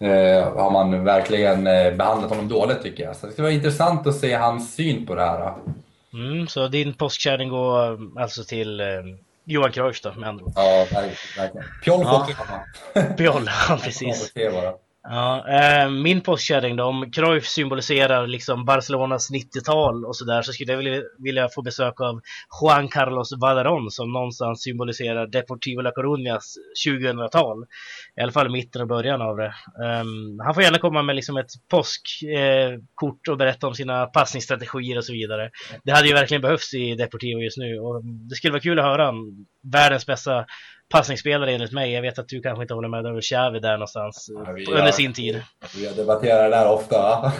[0.00, 3.16] eh, har man verkligen eh, behandlat honom dåligt tycker jag.
[3.16, 5.54] Så det ska vara intressant att se hans syn på det här.
[6.12, 8.86] Mm, så din påskkärring går alltså till eh,
[9.44, 10.52] Johan Cruyff då med andra ord?
[10.56, 11.66] Ja, verkligen.
[11.82, 12.28] Pjoll ja.
[13.16, 14.32] Pjoll, ja precis.
[15.02, 20.72] Ja, eh, min postkärring då, om Cruyff symboliserar liksom Barcelonas 90-tal och sådär så skulle
[20.72, 22.20] jag vilja, vilja, få besök av
[22.62, 27.66] Juan Carlos Valerón som någonstans symboliserar Deportivo La Coruñas 2000-tal.
[28.16, 29.54] I alla fall mitten och början av det.
[30.00, 34.98] Um, han får gärna komma med liksom ett påskkort eh, och berätta om sina passningsstrategier
[34.98, 35.50] och så vidare.
[35.84, 38.84] Det hade ju verkligen behövts i Deportivo just nu och det skulle vara kul att
[38.84, 39.12] höra
[39.72, 40.44] världens bästa
[40.90, 41.92] passningsspelare enligt mig.
[41.92, 44.90] Jag vet att du kanske inte håller med över Xavi där någonstans ja, under har,
[44.90, 45.42] sin tid.
[45.76, 46.96] Vi har debatterat det där ofta.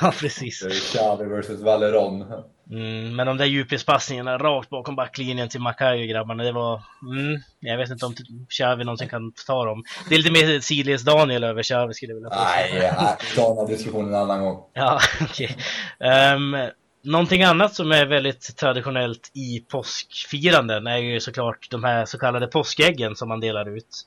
[0.00, 0.60] ja, precis.
[0.60, 2.24] Det är Xavi versus Valeron.
[2.70, 6.82] Mm, men de där djupledspassningarna rakt bakom backlinjen till Macayo grabbarna, det var...
[7.02, 8.14] Mm, jag vet inte om
[8.48, 9.84] Xavi någonsin kan ta dem.
[10.08, 12.44] Det är lite mer sidleds Daniel över Xavi skulle jag vilja påstå.
[12.44, 12.92] Nej,
[13.36, 14.62] ta den här diskussionen en annan gång.
[14.72, 15.56] ja, okej.
[15.98, 16.34] Okay.
[16.34, 16.70] Um, ehm,
[17.06, 22.46] Någonting annat som är väldigt traditionellt i påskfiranden är ju såklart de här så kallade
[22.46, 24.06] påskäggen som man delar ut.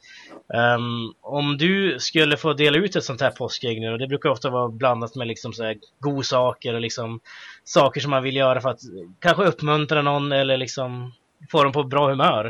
[0.78, 4.30] Um, om du skulle få dela ut ett sånt här påskägg nu, och det brukar
[4.30, 7.20] ofta vara blandat med liksom så här godsaker och liksom
[7.64, 8.82] saker som man vill göra för att
[9.20, 11.14] kanske uppmuntra någon eller liksom
[11.52, 12.46] få dem på bra humör.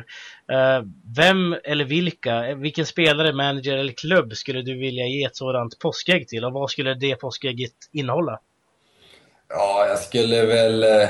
[0.52, 5.80] Uh, vem eller vilka, vilken spelare, manager eller klubb skulle du vilja ge ett sådant
[5.80, 8.40] påskägg till och vad skulle det påskägget innehålla?
[9.54, 11.10] Ja, jag skulle väl eh,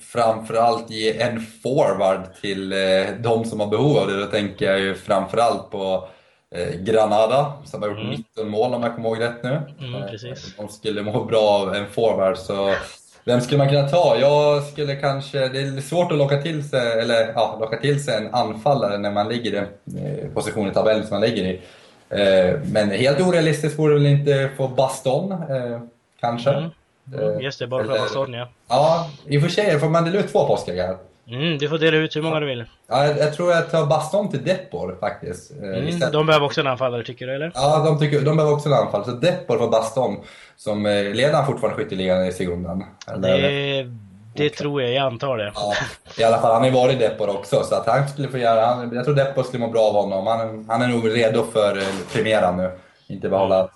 [0.00, 2.78] framförallt ge en forward till eh,
[3.20, 4.20] de som har behov av det.
[4.20, 6.08] Då tänker jag ju framförallt på
[6.54, 8.10] eh, Granada som har gjort mm.
[8.10, 9.60] 19 mål om jag kommer ihåg rätt nu.
[9.80, 10.56] Mm, precis.
[10.56, 12.38] De skulle må bra av en forward.
[12.38, 12.74] Så
[13.24, 14.16] vem skulle man kunna ta?
[14.20, 18.16] Jag skulle kanske, det är svårt att locka till sig, eller, ja, locka till sig
[18.16, 21.60] en anfallare när man ligger i den position i tabellen som man ligger i.
[22.72, 25.34] Men helt orealistiskt vore det väl inte få Baston,
[26.20, 26.50] kanske.
[26.50, 26.70] Mm.
[27.14, 28.48] Mm, just det, bara för Baston ja.
[28.68, 30.96] Ja, i och för sig får man dela ut två påskäggar.
[31.28, 32.64] Mm, du får dela ut hur många du vill.
[32.88, 35.50] Ja, jag, jag tror jag tar Baston till Depor faktiskt.
[35.62, 37.52] Eh, mm, de behöver också en anfallare tycker du eller?
[37.54, 39.10] Ja, de, tycker, de behöver också en anfallare.
[39.10, 40.16] Så Depor får Baston
[40.56, 42.84] som eh, leder fortfarande skytteligan i sekunden.
[43.18, 43.86] Det
[44.38, 45.52] det tror jag, jag antar det.
[45.54, 45.74] Ja,
[46.18, 48.66] I alla fall, han har ju varit Depor också, så att han skulle få göra,
[48.66, 50.26] han, jag tror Depor skulle må bra av honom.
[50.26, 52.70] Han, han är nog redo för eh, Primera nu,
[53.06, 53.68] inte behålla.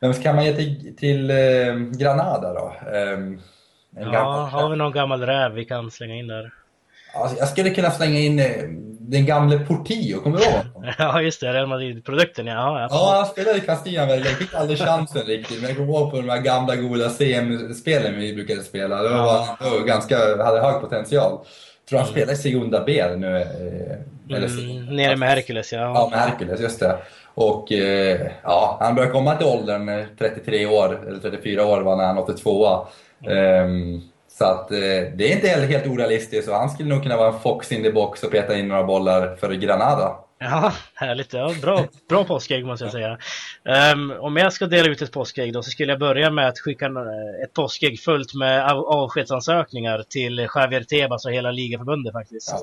[0.00, 1.36] Vem ska man ge till, till eh,
[1.76, 2.74] Granada då?
[2.98, 3.40] Um,
[4.12, 6.52] ja, har vi någon gammal räv vi kan slänga in där?
[7.14, 8.46] Alltså, jag skulle kunna slänga in eh,
[9.00, 10.64] den gamle Portillo, kommer du ihåg?
[10.98, 11.52] Ja, just det.
[11.52, 12.88] Real Madrid-produkten, ja.
[12.90, 16.16] Ja, han spelade i Castilla Jag fick aldrig chansen riktigt, men jag kommer ihåg på
[16.16, 19.02] de här gamla goda CM-spelen vi brukade spela.
[19.02, 19.56] Det var, ja.
[19.60, 21.32] var ganska, hade hög potential.
[21.32, 22.12] Jag tror han mm.
[22.12, 23.36] spelar i Segunda B nu.
[23.36, 25.78] Eh, eller, mm, nere med Hercules, ja.
[25.78, 26.98] Ja, med Hercules, just det.
[27.40, 31.96] Och eh, ja, han börjar komma till åldern eh, 33 år, eller 34 år var
[31.96, 32.86] när han 82
[33.26, 33.70] mm.
[33.70, 34.78] um, så att eh,
[35.14, 37.82] det är inte heller helt orealistiskt och han skulle nog kunna vara en fox in
[37.82, 40.16] the box och peta in några bollar för Granada.
[40.42, 41.32] Ja, härligt.
[41.32, 43.18] Ja, bra, bra påskägg måste jag säga.
[43.94, 46.58] Um, om jag ska dela ut ett påskägg då så skulle jag börja med att
[46.58, 46.86] skicka
[47.44, 52.54] ett påskägg fullt med avskedsansökningar till Javier Tebas och hela ligaförbundet faktiskt.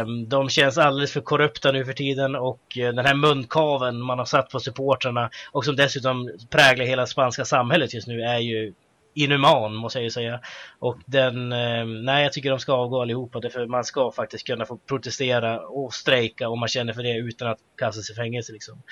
[0.00, 4.18] Um, de känns alldeles för korrupta nu för tiden och uh, den här munkaven man
[4.18, 8.72] har satt på supportrarna och som dessutom präglar hela spanska samhället just nu är ju
[9.14, 10.40] inhuman måste jag ju säga.
[10.78, 14.64] Och den, eh, nej jag tycker de ska avgå allihopa därför man ska faktiskt kunna
[14.64, 18.82] få protestera och strejka om man känner för det utan att kastas i fängelse liksom.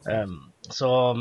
[0.00, 0.22] Okay.
[0.22, 1.16] Um, så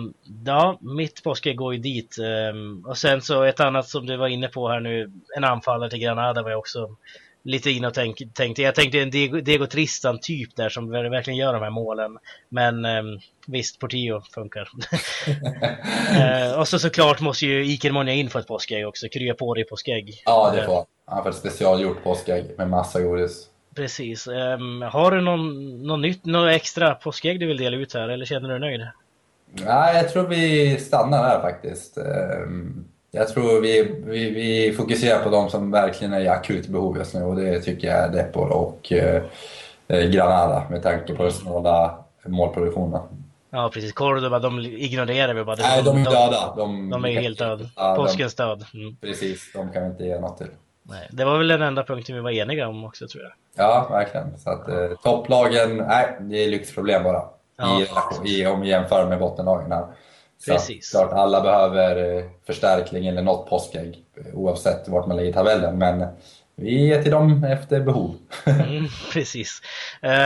[0.46, 2.18] ja, mitt påskägg går ju dit.
[2.54, 5.90] Um, och sen så ett annat som du var inne på här nu, en anfallare
[5.90, 6.98] till Granada var jag också
[7.43, 8.62] lite in och tänk, tänkte.
[8.62, 12.17] Jag tänkte en Diego, Diego Tristan typ där som verkligen gör de här målen.
[12.49, 14.69] Men um, visst, Portillo funkar.
[16.51, 19.08] uh, och så såklart måste ju Iker Monja in för ett påskägg också.
[19.10, 20.21] Krya på dig påskägg.
[20.25, 21.23] Ja, det får han.
[21.23, 23.47] får ett specialgjort påskägg med massa godis.
[23.75, 24.27] Precis.
[24.27, 28.25] Um, har du någon, någon nytt, något extra påskägg du vill dela ut här eller
[28.25, 28.88] känner du dig nöjd?
[29.65, 31.97] Nej, jag tror vi stannar här faktiskt.
[31.97, 36.97] Um, jag tror vi, vi, vi fokuserar på de som verkligen är i akut behov
[36.97, 39.24] just nu och det tycker jag är Depor och eh,
[39.88, 43.02] eh, Granada med tanke på den snåla målproduktionen.
[43.50, 45.56] Ja precis, Cordoba de ignorerar vi bara.
[45.56, 46.54] Nej, de är döda.
[46.58, 47.95] De, de är helt döda.
[47.95, 48.65] Påskens död.
[48.74, 48.95] Mm.
[49.02, 50.47] Precis, de kan vi inte ge något till.
[50.84, 53.34] Nej, det var väl den enda punkten vi var eniga om också tror jag.
[53.56, 54.39] Ja, verkligen.
[54.39, 57.24] Så att eh, topplagen, nej, det är lyxproblem bara.
[57.58, 57.82] Ja.
[58.26, 59.86] I, i, om vi jämför med bottenlagen här.
[60.45, 60.89] Precis.
[60.89, 65.77] Så, klart, alla behöver eh, förstärkning eller något påskägg oavsett vart man ligger i tabellen.
[65.77, 66.08] Men
[66.56, 68.15] vi är till dem efter behov.
[68.45, 69.62] mm, precis.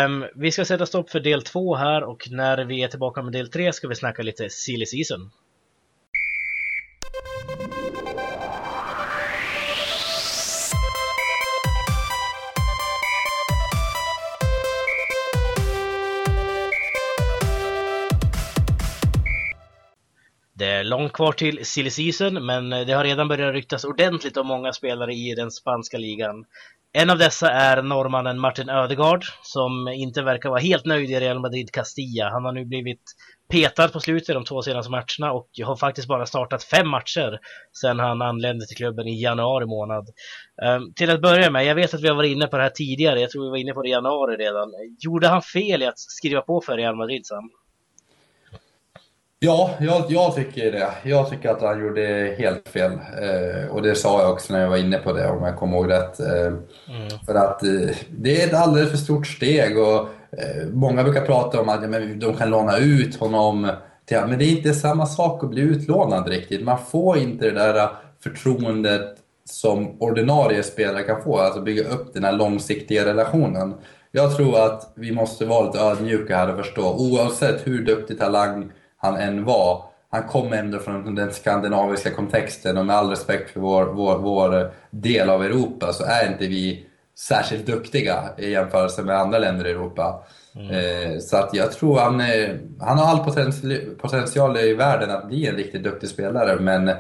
[0.06, 3.34] Um, vi ska sätta stopp för del två här och när vi är tillbaka med
[3.34, 5.32] del tre ska vi snacka lite silly season.
[20.90, 24.74] Långt kvar till silly season, men eh, det har redan börjat ryktas ordentligt om många
[24.74, 26.46] spelare i den spanska ligan.
[26.94, 31.40] En av dessa är norrmannen Martin Ödegaard, som inte verkar vara helt nöjd i Real
[31.40, 32.30] Madrid Castilla.
[32.30, 33.02] Han har nu blivit
[33.50, 37.40] petad på slutet de två senaste matcherna och har faktiskt bara startat fem matcher
[37.82, 40.08] sedan han anlände till klubben i januari månad.
[40.66, 42.70] Um, till att börja med, jag vet att vi har varit inne på det här
[42.70, 44.72] tidigare, jag tror vi var inne på det i januari redan.
[45.00, 47.50] Gjorde han fel i att skriva på för Real Madrid, Sam?
[49.46, 50.90] Ja, jag, jag, tycker det.
[51.04, 52.92] Jag tycker att han gjorde helt fel.
[52.92, 55.78] Eh, och det sa jag också när jag var inne på det, om jag kommer
[55.78, 56.20] ihåg rätt.
[56.20, 57.10] Eh, mm.
[57.26, 60.00] För att eh, det är ett alldeles för stort steg och
[60.32, 63.72] eh, många brukar prata om att ja, men de kan låna ut honom.
[64.06, 66.64] Till, men det är inte samma sak att bli utlånad riktigt.
[66.64, 67.90] Man får inte det där
[68.24, 69.16] förtroendet
[69.50, 73.74] som ordinarie spelare kan få, alltså bygga upp den här långsiktiga relationen.
[74.12, 78.72] Jag tror att vi måste vara lite ödmjuka här och förstå, oavsett hur duktig talang
[79.06, 79.86] han än var.
[80.10, 84.72] Han kom ändå från den skandinaviska kontexten och med all respekt för vår, vår, vår
[84.90, 86.86] del av Europa så är inte vi
[87.20, 90.24] särskilt duktiga i jämförelse med andra länder i Europa.
[90.56, 90.72] Mm.
[90.72, 92.22] Eh, så att jag tror han,
[92.80, 93.24] han har all
[94.02, 96.92] potential i världen att bli en riktigt duktig spelare men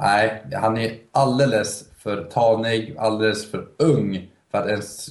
[0.00, 5.08] nej, han är alldeles för tanig, alldeles för ung för att ens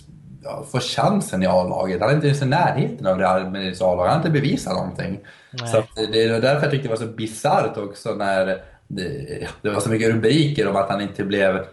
[0.71, 2.01] få chansen i A-laget.
[2.01, 4.05] Han är inte ens i närheten av Real Madrids A-lag.
[4.05, 5.19] Han har inte bevisat någonting.
[5.51, 5.67] Nej.
[5.67, 8.45] Så det är därför jag tyckte det var så bisarrt också när
[8.87, 11.65] det, det, var så mycket rubriker om att han inte blev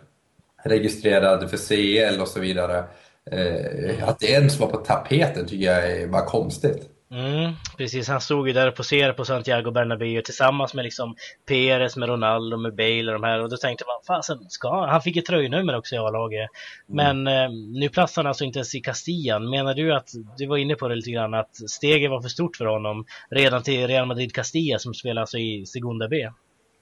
[0.65, 2.85] registrerad för CL och så vidare.
[3.31, 6.89] Eh, att det ens var på tapeten tycker jag var konstigt.
[7.13, 11.97] Mm, precis, han stod ju där och poserade på Santiago Bernabéu tillsammans med liksom Perez,
[11.97, 14.89] med Ronaldo, med Bale och de här och då tänkte man, fasen, ska han?
[14.89, 16.51] Han fick ett tröjnummer också i A-laget.
[16.93, 17.23] Mm.
[17.23, 19.51] Men eh, nu platsar han alltså inte ens i Castillan.
[19.51, 22.57] Menar du att, du var inne på det lite grann, att steget var för stort
[22.57, 26.29] för honom redan till Real Madrid Castilla som spelar alltså i Segunda B?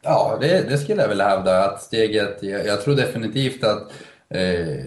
[0.03, 3.93] Ja, det, det skulle jag vilja hävda att steget, jag, jag tror definitivt att
[4.35, 4.85] Eh,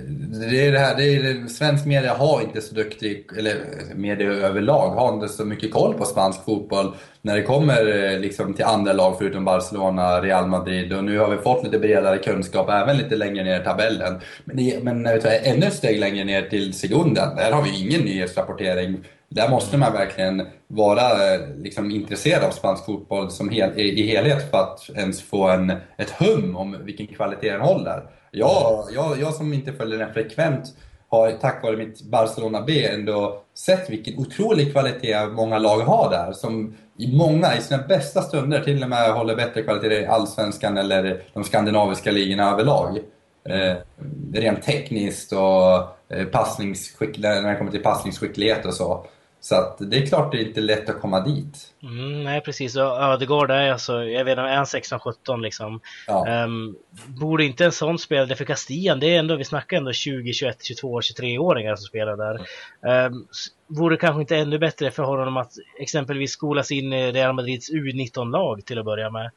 [0.49, 4.29] det är det här, det är, svensk media har inte så duktig, eller eh, media
[4.31, 8.65] överlag, har inte så mycket koll på spansk fotboll när det kommer eh, liksom till
[8.65, 12.97] andra lag förutom Barcelona, Real Madrid och nu har vi fått lite bredare kunskap även
[12.97, 14.19] lite längre ner i tabellen.
[14.45, 17.61] Men, det, men när vi tar ännu ett steg längre ner till Sekunden, där har
[17.61, 23.79] vi ingen nyhetsrapportering där måste man verkligen vara liksom, intresserad av spansk fotboll som hel,
[23.79, 28.03] i, i helhet för att ens få en, ett hum om vilken kvalitet den håller.
[28.35, 30.73] Jag, jag, jag som inte följer den frekvent
[31.09, 36.31] har tack vare mitt Barcelona B ändå sett vilken otrolig kvalitet många lag har där.
[36.31, 40.77] Som i många, i sina bästa stunder, till och med håller bättre kvalitet i Allsvenskan
[40.77, 42.99] eller de skandinaviska ligorna överlag.
[43.49, 43.75] Eh,
[44.33, 49.05] rent tekniskt och eh, passningsskicklighet, när det kommer till passningsskicklighet och så.
[49.43, 51.57] Så att det är klart det är inte lätt att komma dit.
[51.81, 55.81] Mm, nej precis, och Ödegård är alltså, jag vet inte, är 16-17 liksom.
[56.07, 56.43] Ja.
[56.43, 56.75] Um,
[57.07, 60.57] borde inte en sån spelare, för Castillan, det är ändå, vi snackar ändå 20, 21,
[60.63, 62.39] 22, 23-åringar som spelar där.
[63.05, 63.27] Um,
[63.67, 67.71] vore det kanske inte ännu bättre för honom att exempelvis skolas in i Real Madrids
[67.71, 69.31] U19-lag till att börja med?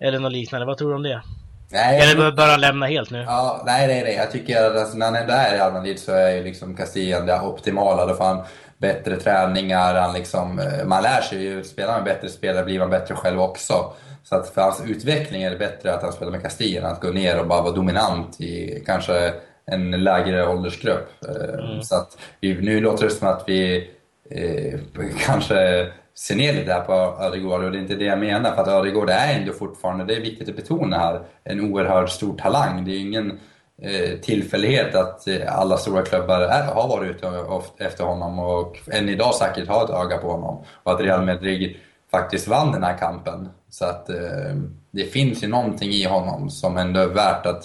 [0.00, 1.22] Eller något liknande, vad tror du om det?
[1.70, 3.24] Nej, Eller bör han lämna helt nu?
[3.26, 4.14] Ja, nej, nej, nej.
[4.14, 6.76] Jag tycker att alltså, när han ändå är i Real Madrid så är ju liksom
[6.76, 8.06] Castillan det optimala.
[8.06, 8.44] Då får han
[8.78, 12.90] bättre träningar, han liksom, eh, man lär sig ju, spelar man bättre spelare blir man
[12.90, 13.92] bättre själv också.
[14.22, 17.00] Så att för hans utveckling är det bättre att han spelar med Castilla än att
[17.00, 19.32] gå ner och bara vara dominant i kanske
[19.66, 21.24] en lägre åldersgrupp.
[21.28, 21.82] Eh, mm.
[21.82, 23.90] Så att vi, nu låter det som att vi
[24.30, 24.80] eh,
[25.26, 28.62] kanske ser ner lite här på Ödegård och det är inte det jag menar för
[28.62, 32.84] att Ödegård är ändå fortfarande, det är viktigt att betona här, en oerhört stor talang.
[32.84, 33.38] Det är ingen
[33.82, 37.44] Eh, tillfällighet att eh, alla stora klubbar är, har varit ute
[37.78, 40.64] efter honom och än idag säkert har ett öga på honom.
[40.82, 41.76] Och att Real Madrid
[42.10, 43.48] faktiskt vann den här kampen.
[43.70, 44.54] Så att eh,
[44.90, 47.64] det finns ju någonting i honom som ändå är värt att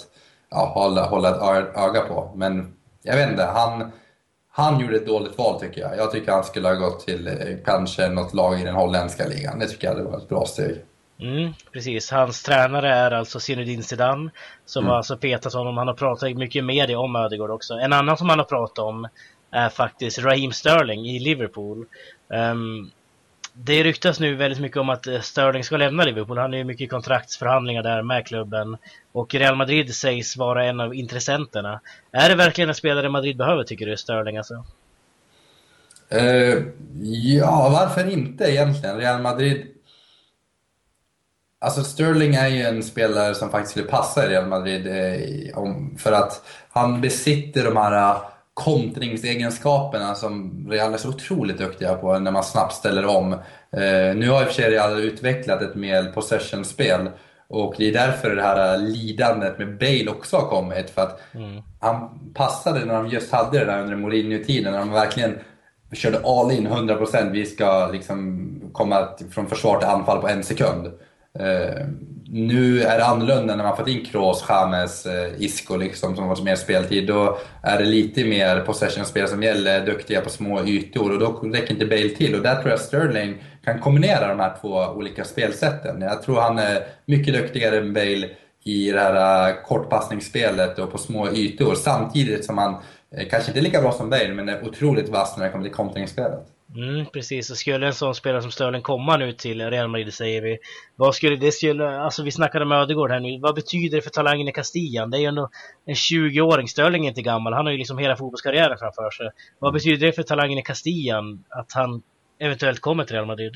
[0.50, 2.32] ja, hålla, hålla ett öga på.
[2.34, 3.92] Men jag vet inte, han,
[4.50, 5.96] han gjorde ett dåligt val tycker jag.
[5.96, 9.58] Jag tycker han skulle ha gått till eh, kanske något lag i den holländska ligan.
[9.58, 10.84] Det tycker jag hade varit ett bra steg.
[11.18, 14.30] Mm, precis, hans tränare är alltså Zinedine Zidane
[14.64, 14.90] som mm.
[14.90, 15.76] har alltså petat honom.
[15.76, 17.74] Han har pratat mycket i media om Ödegård också.
[17.74, 19.08] En annan som han har pratat om
[19.50, 21.86] är faktiskt Raheem Sterling i Liverpool.
[22.28, 22.90] Um,
[23.52, 26.38] det ryktas nu väldigt mycket om att Sterling ska lämna Liverpool.
[26.38, 28.76] Han är ju mycket i kontraktsförhandlingar där med klubben.
[29.12, 31.80] Och Real Madrid sägs vara en av intressenterna.
[32.12, 34.64] Är det verkligen en spelare Madrid behöver tycker du, Sterling alltså?
[36.14, 36.62] Uh,
[37.02, 38.96] ja, varför inte egentligen?
[38.96, 39.66] Real Madrid
[41.64, 45.96] Alltså Sterling är ju en spelare som faktiskt skulle passa i Real Madrid eh, om,
[45.98, 48.22] för att han besitter de här eh,
[48.54, 53.32] kontringsegenskaperna som Real är så otroligt duktiga på när man snabbt ställer om.
[53.32, 57.10] Eh, nu har i och för sig Real utvecklat ett mer possession-spel
[57.48, 60.90] och det är därför det här lidandet med Bale också har kommit.
[60.90, 61.62] För att mm.
[61.80, 65.38] han passade när de just hade det där under Mourinho-tiden, när de verkligen
[65.92, 67.30] körde all in 100%.
[67.30, 70.92] Vi ska liksom komma från försvar till anfall på en sekund.
[71.38, 71.86] Eh,
[72.26, 76.34] nu är det annorlunda när man fått in Kroos, James, eh, Isco liksom, som har
[76.34, 77.06] fått mer speltid.
[77.06, 81.72] Då är det lite mer possession-spel som gäller, duktiga på små ytor och då räcker
[81.72, 82.34] inte Bale till.
[82.34, 86.00] Och där tror jag Sterling kan kombinera de här två olika spelsätten.
[86.02, 88.28] Jag tror han är mycket duktigare än Bale
[88.64, 92.74] i det här eh, kortpassningsspelet och på små ytor samtidigt som han
[93.16, 95.64] eh, kanske inte är lika bra som Bale men är otroligt vass när det kommer
[95.64, 96.46] till kontringsspelet.
[96.76, 100.42] Mm, precis, och skulle en sån spelare som Sterling komma nu till Real Madrid säger
[100.42, 100.58] vi.
[100.96, 103.38] Vad skulle det skulle, alltså vi snackade med Ödegård här nu.
[103.40, 105.10] Vad betyder det för talangen i Castillan?
[105.10, 105.50] Det är ju ändå
[105.86, 106.68] en 20-åring.
[106.68, 107.52] Sterling är inte gammal.
[107.52, 109.30] Han har ju liksom hela fotbollskarriären framför sig.
[109.58, 112.02] Vad betyder det för talangen i Castillan att han
[112.38, 113.52] eventuellt kommer till Real Madrid?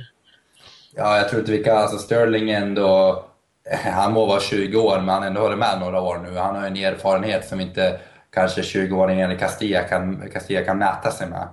[0.97, 3.25] Ja, jag tror inte vi kan, alltså Sterling ändå,
[3.85, 6.39] han må vara 20 år men han har ändå hållit med några år nu.
[6.39, 8.01] Han har en erfarenhet som inte
[8.33, 11.49] kanske 20-åringen i Castilla kan, Castilla kan mäta sig med.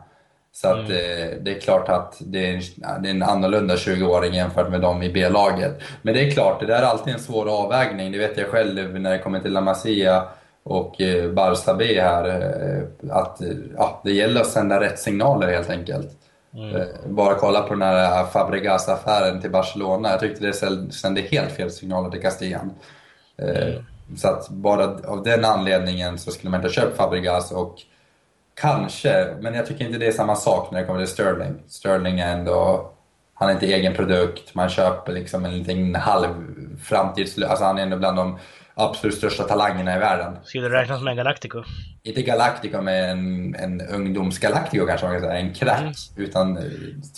[0.55, 0.91] Så att, mm.
[0.91, 4.81] eh, det är klart att det är, en, det är en annorlunda 20-åring jämfört med
[4.81, 5.81] dem i B-laget.
[6.01, 8.11] Men det är klart, det där är alltid en svår avvägning.
[8.11, 10.23] Det vet jag själv när det kommer till La Masia
[10.63, 12.29] och eh, Barça B här.
[12.29, 13.41] Eh, att
[13.77, 16.11] ja, det gäller att sända rätt signaler helt enkelt.
[16.53, 16.87] Mm.
[17.07, 20.09] Bara kolla på den här Fabregas-affären till Barcelona.
[20.09, 20.53] Jag tyckte det
[20.93, 22.73] sände helt fel signaler till Castillan.
[23.37, 23.85] Eh, mm.
[24.17, 27.75] Så att bara av den anledningen så skulle man inte ha köpt Fabregas och
[28.55, 31.63] Kanske, men jag tycker inte det är samma sak när det kommer till Sterling.
[31.67, 32.91] Sterling är ändå,
[33.33, 36.27] han är inte egen produkt, man köper liksom en liten halv
[36.83, 37.37] framtids...
[37.37, 38.39] Alltså han är ändå bland de
[38.75, 40.37] absolut största talangerna i världen.
[40.43, 41.63] Skulle det räknas med Galactico?
[42.03, 45.39] Inte Galactico, men en, en ungdoms-Galactico kanske man kan säga.
[45.39, 45.93] En krack mm.
[46.15, 46.59] utan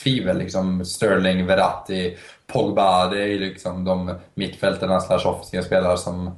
[0.03, 0.37] tvivel.
[0.37, 3.07] Liksom Sterling, Verratti, Pogba.
[3.07, 6.37] Det är ju liksom de mittfältarna slash offensiva spelare som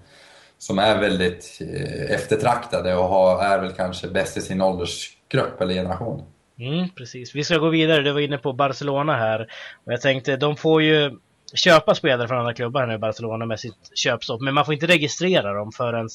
[0.60, 5.74] som är väldigt eh, eftertraktade och har, är väl kanske bäst i sin åldersgrupp eller
[5.74, 6.24] generation.
[6.60, 7.36] Mm, precis.
[7.36, 8.02] Vi ska gå vidare.
[8.02, 9.42] Du var inne på Barcelona här.
[9.86, 11.12] Och jag tänkte, de får ju
[11.54, 14.42] köpa spelare från andra klubbar nu i Barcelona med sitt köpstopp.
[14.42, 16.10] Men man får inte registrera dem förrän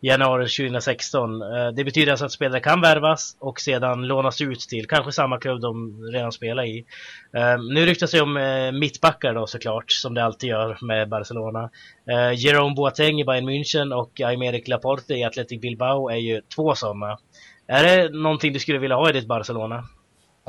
[0.00, 1.42] januari 2016.
[1.42, 5.38] Eh, det betyder alltså att spelare kan värvas och sedan lånas ut till kanske samma
[5.38, 6.84] klubb de redan spelar i.
[7.36, 11.70] Eh, nu ryktas det om eh, mittbackar då såklart, som det alltid gör med Barcelona.
[12.36, 17.18] Jerome Boateng i Bayern München och Aymeric Laporte i Athletic Bilbao är ju två sådana.
[17.68, 19.84] Är det någonting du skulle vilja ha i ditt Barcelona?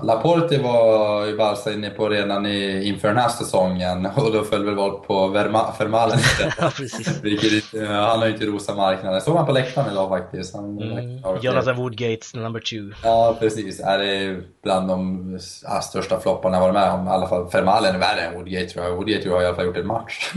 [0.03, 4.65] Laporte var ju Barca inne på redan i, inför den här säsongen och då föll
[4.65, 6.19] väl val på Vermalen
[6.59, 6.71] ja.
[7.23, 9.21] Vilket, han har ju inte rosat marknaden.
[9.21, 10.55] Såg man på läktaren idag faktiskt.
[10.55, 11.19] Han, mm.
[11.41, 12.95] Jonathan Woodgates number two.
[13.03, 13.79] Ja, precis.
[13.79, 15.39] Är det bland de
[15.81, 17.07] största flopparna jag varit med om.
[17.07, 18.95] I alla fall Vermalen är värre än Woodgate tror jag.
[18.95, 20.33] Woodgate tror jag i alla fall gjort en match.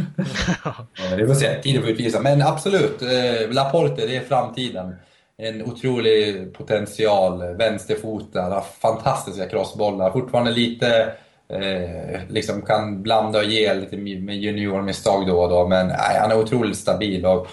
[1.16, 2.20] Vi får se, tiden får utvisa.
[2.20, 4.94] Men absolut, eh, Laporte, det är framtiden
[5.40, 11.12] en otrolig potential, vänsterfotad, fantastiska crossbollar, fortfarande lite
[11.48, 16.30] eh, liksom kan blanda och ge lite med juniormisstag då och då, men nej, han
[16.30, 17.26] är otroligt stabil.
[17.26, 17.46] Och,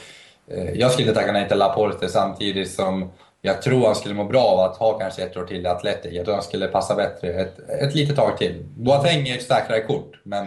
[0.47, 4.41] eh, jag skulle tacka nej till Laporte samtidigt som jag tror han skulle må bra
[4.43, 6.13] av att ha kanske ett år till i Atletic.
[6.13, 8.65] Jag tror han skulle passa bättre ett, ett litet tag till.
[8.77, 10.45] Boateng är ett säkrare kort, men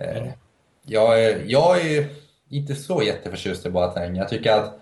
[0.00, 0.26] eh,
[0.86, 2.06] jag, är, jag är
[2.50, 4.16] inte så jätteförtjust i Boateng.
[4.16, 4.81] Jag tycker att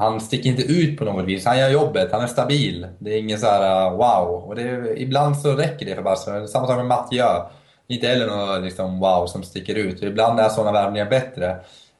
[0.00, 1.46] han sticker inte ut på något vis.
[1.46, 2.86] Han gör jobbet, han är stabil.
[2.98, 4.44] Det är ingen så här uh, wow.
[4.48, 6.46] Och det, ibland så räcker det för Barcelona.
[6.46, 7.42] Samma sak med Mathieu.
[7.88, 10.02] Inte heller något liksom, wow som sticker ut.
[10.02, 11.56] Ibland är sådana värvningar bättre.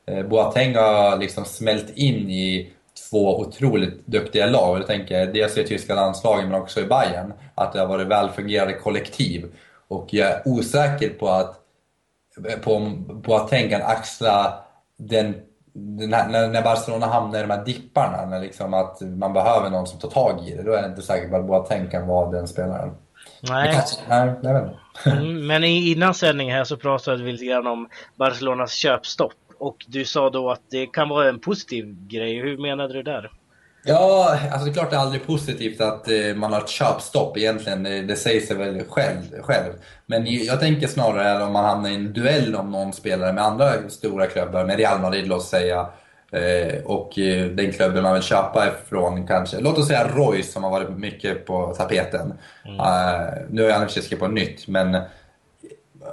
[0.06, 2.72] Eh, Boateng har liksom smält in i
[3.10, 4.78] två otroligt duktiga lag.
[4.78, 7.32] Jag tänker dels i tyska landslaget men också i Bayern.
[7.54, 9.52] Att det har varit välfungerande kollektiv.
[9.88, 11.60] Och jag är osäker på att
[12.62, 14.64] på, på att tänka axla
[14.96, 15.34] den
[15.72, 19.98] när, när Barcelona hamnar i de här dipparna, när liksom att man behöver någon som
[19.98, 22.48] tar tag i det, då är jag inte säker på att Boateng kan vara den
[22.48, 22.90] spelaren.
[23.42, 23.72] Nej.
[23.74, 24.78] Kanske, nej, vet inte.
[25.10, 29.32] Mm, men innan sändningen här så pratade vi lite grann om Barcelonas köpstopp.
[29.58, 32.40] Och du sa då att det kan vara en positiv grej.
[32.40, 33.30] Hur menade du där?
[33.82, 37.36] Ja, alltså det är klart det är aldrig positivt att eh, man har ett köpstopp
[37.36, 37.82] egentligen.
[37.82, 39.72] Det, det säger sig väl själv, själv.
[40.06, 43.88] Men jag tänker snarare om man hamnar i en duell om någon spelare med andra
[43.88, 45.88] stora klubbar, med Real Madrid låt säga.
[46.32, 50.64] Eh, och eh, den klubben man vill köpa ifrån kanske, låt oss säga Royce som
[50.64, 52.32] har varit mycket på tapeten.
[52.64, 52.76] Mm.
[53.50, 54.96] nu har han i och på nytt, men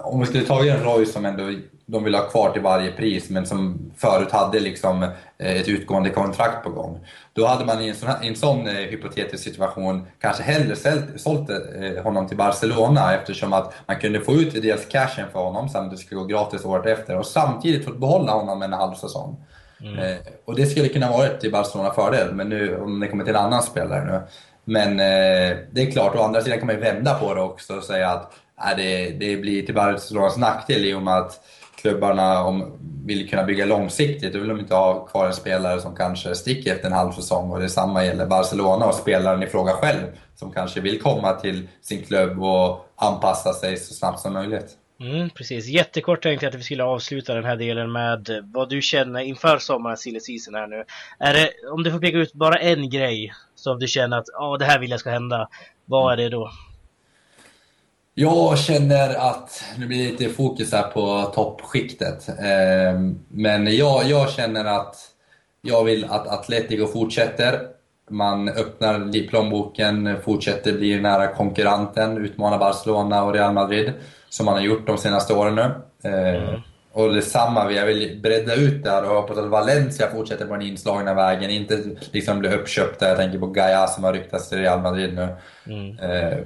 [0.01, 1.43] om vi skulle ta en Royce som ändå
[1.89, 6.09] de vill ha kvar till varje pris, men som förut hade liksom eh, ett utgående
[6.09, 6.99] kontrakt på gång.
[7.33, 11.49] Då hade man i en sån, en sån eh, hypotetisk situation kanske hellre sålt, sålt
[11.49, 15.89] eh, honom till Barcelona eftersom att man kunde få ut dels cashen för honom, sen
[15.89, 19.45] det skulle gå gratis året efter, och samtidigt fått behålla honom en halv säsong.
[19.81, 20.17] Mm.
[20.45, 23.41] Och det skulle kunna vara till Barcelona fördel, men nu om det kommer till en
[23.41, 24.21] annan spelare nu.
[24.65, 24.97] Men
[25.71, 28.09] det är klart, å andra sidan kan man ju vända på det också och säga
[28.09, 28.33] att
[28.65, 31.39] äh, det, det blir till Barcelonas nackdel i och med att
[31.81, 35.95] klubbarna om, vill kunna bygga långsiktigt, då vill de inte ha kvar en spelare som
[35.95, 37.51] kanske sticker efter en halv säsong.
[37.51, 42.03] Och detsamma gäller Barcelona och spelaren i fråga själv, som kanske vill komma till sin
[42.03, 44.77] klubb och anpassa sig så snabbt som möjligt.
[44.99, 45.67] Mm, precis.
[45.67, 49.57] Jättekort tänkte jag att vi skulle avsluta den här delen med vad du känner inför
[49.57, 50.83] sommarens silly season här nu.
[51.19, 54.57] Är det, om du får peka ut bara en grej som du känner att oh,
[54.57, 55.49] det här vill jag ska hända,
[55.85, 56.51] vad är det då?
[58.19, 64.29] Jag känner att, nu blir det lite fokus här på toppskiktet, ehm, men jag, jag
[64.29, 64.95] känner att
[65.61, 67.59] jag vill att Atletico fortsätter.
[68.09, 73.93] Man öppnar plånboken, fortsätter bli nära konkurrenten, utmanar Barcelona och Real Madrid,
[74.29, 75.61] som man har gjort de senaste åren nu.
[76.09, 76.61] Ehm, mm.
[76.97, 81.13] Och detsamma, jag vill bredda ut där och hoppas att Valencia fortsätter på den inslagna
[81.13, 81.49] vägen.
[81.49, 85.27] Inte liksom bli uppköpta, jag tänker på Gaia som har ryktats till Real Madrid nu.
[85.65, 85.99] Mm.
[85.99, 86.37] Eh,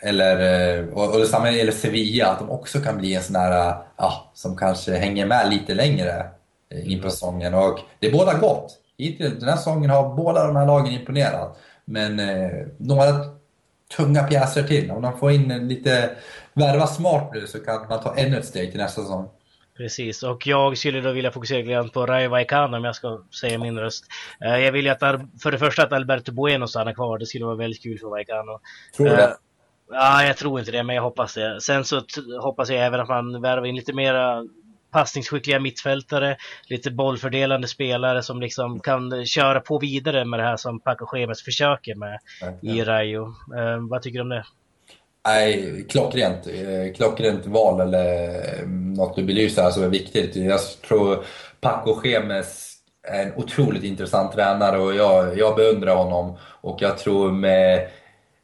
[0.00, 0.36] eller,
[0.78, 4.30] eh, och, och detsamma gäller Sevilla, att de också kan bli en sån här, ja,
[4.34, 6.26] som kanske hänger med lite längre
[6.70, 7.10] in på mm.
[7.10, 7.54] säsongen.
[7.54, 8.76] Och det båda gott.
[9.18, 11.58] Den här säsongen har båda de här lagen imponerat.
[11.84, 13.14] Men eh, några
[13.96, 14.90] tunga pjäser till.
[14.90, 16.10] Om de får in lite,
[16.52, 19.28] värva smart nu så kan man ta ännu ett steg till nästa säsong.
[19.80, 23.58] Precis, och jag skulle då vilja fokusera lite på Rayo Vallecano om jag ska säga
[23.58, 24.04] min röst.
[24.44, 25.00] Eh, jag vill ju att,
[25.42, 28.60] för det första att Alberto Bueno stannar kvar, det skulle vara väldigt kul för Vallecano.
[28.96, 29.22] Tror du det?
[29.22, 29.30] Eh,
[29.90, 31.60] ja, jag tror inte det, men jag hoppas det.
[31.60, 32.02] Sen så
[32.40, 34.44] hoppas jag även att man värvar in lite mera
[34.92, 40.80] passningsskickliga mittfältare, lite bollfördelande spelare som liksom kan köra på vidare med det här som
[40.80, 43.26] Paco Schemes försöker med ja, i Rayo.
[43.56, 44.44] Eh, vad tycker du om det?
[45.26, 46.46] Nej, klockrent.
[46.46, 50.36] Eh, klockrent val eller eh, något du belyser här som är viktigt.
[50.36, 51.24] Jag tror
[51.60, 52.76] Paco Schemes
[53.08, 56.36] en otroligt intressant tränare och jag, jag beundrar honom.
[56.60, 57.88] Och jag tror med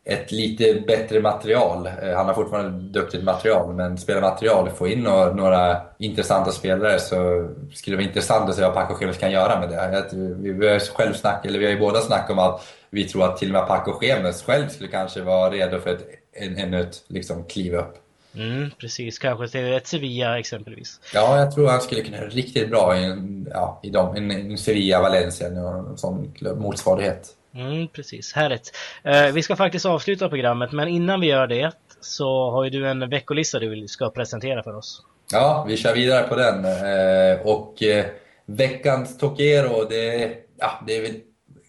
[0.05, 1.87] ett lite bättre material.
[2.03, 7.49] Eh, han har fortfarande duktigt material, men spelarmaterial, få in några, några, intressanta spelare så
[7.75, 10.09] skulle det vara intressant att se vad Paco Schemes kan göra med det.
[10.53, 13.37] Vi har själv snack, eller vi har ju båda snackat om att vi tror att
[13.37, 16.05] till och med Paco Schemes själv skulle kanske vara redo för ett,
[16.41, 17.99] ännu ett liksom, kliv upp.
[18.37, 21.01] Mm, precis, kanske till ett Sevilla exempelvis.
[21.15, 24.31] Ja, jag tror han skulle kunna göra riktigt bra i, en, ja, i dem, en,
[24.31, 27.29] en Sevilla, Valencia, en sån motsvarighet.
[27.55, 28.77] Mm, precis, härligt.
[29.03, 32.89] Eh, vi ska faktiskt avsluta programmet, men innan vi gör det så har ju du
[32.89, 35.03] en veckolista du ska presentera för oss.
[35.33, 36.65] Ja, vi kör vidare på den.
[36.65, 38.05] Eh, och eh,
[38.47, 41.15] veckans Tokero, det, ja, det är väl,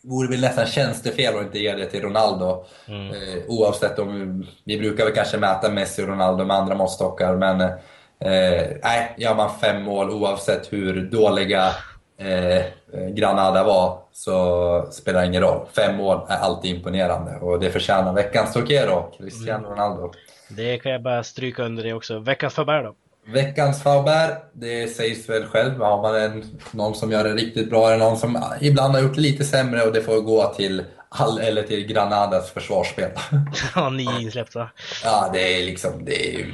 [0.08, 2.66] vore väl nästan tjänstefel att inte ge det till Ronaldo.
[2.88, 3.08] Mm.
[3.08, 7.62] Eh, oavsett om, vi brukar väl kanske mäta Messi och Ronaldo med andra måttstockar, men
[7.62, 11.72] eh, nej, gör man fem mål oavsett hur dåliga
[12.18, 12.66] eh,
[13.10, 15.68] Granada var så spelar det ingen roll.
[15.76, 19.72] Fem mål är alltid imponerande och det förtjänar veckans Tokero, Cristiano mm.
[19.72, 20.12] Ronaldo.
[20.49, 22.20] Det kan jag bara stryka under det också.
[22.20, 22.95] Veckans Faber då?
[23.28, 25.82] Veckans Faber, det sägs väl själv.
[25.82, 29.15] Har man en, någon som gör det riktigt bra eller någon som ibland har gjort
[29.15, 33.09] det lite sämre och det får gå till all, eller till Granadas försvarsspel.
[33.75, 34.69] Ja, nio insläppta.
[35.03, 36.45] Ja, det är liksom, det är ju...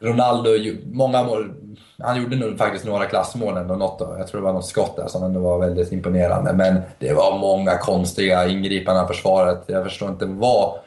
[0.00, 0.50] Ronaldo,
[0.86, 1.54] många mål,
[1.98, 4.14] han gjorde nog faktiskt några klassmål ändå, något då.
[4.18, 6.52] Jag tror det var något skott där som ändå var väldigt imponerande.
[6.52, 9.64] Men det var många konstiga ingripanden av försvaret.
[9.66, 10.78] Jag förstår inte vad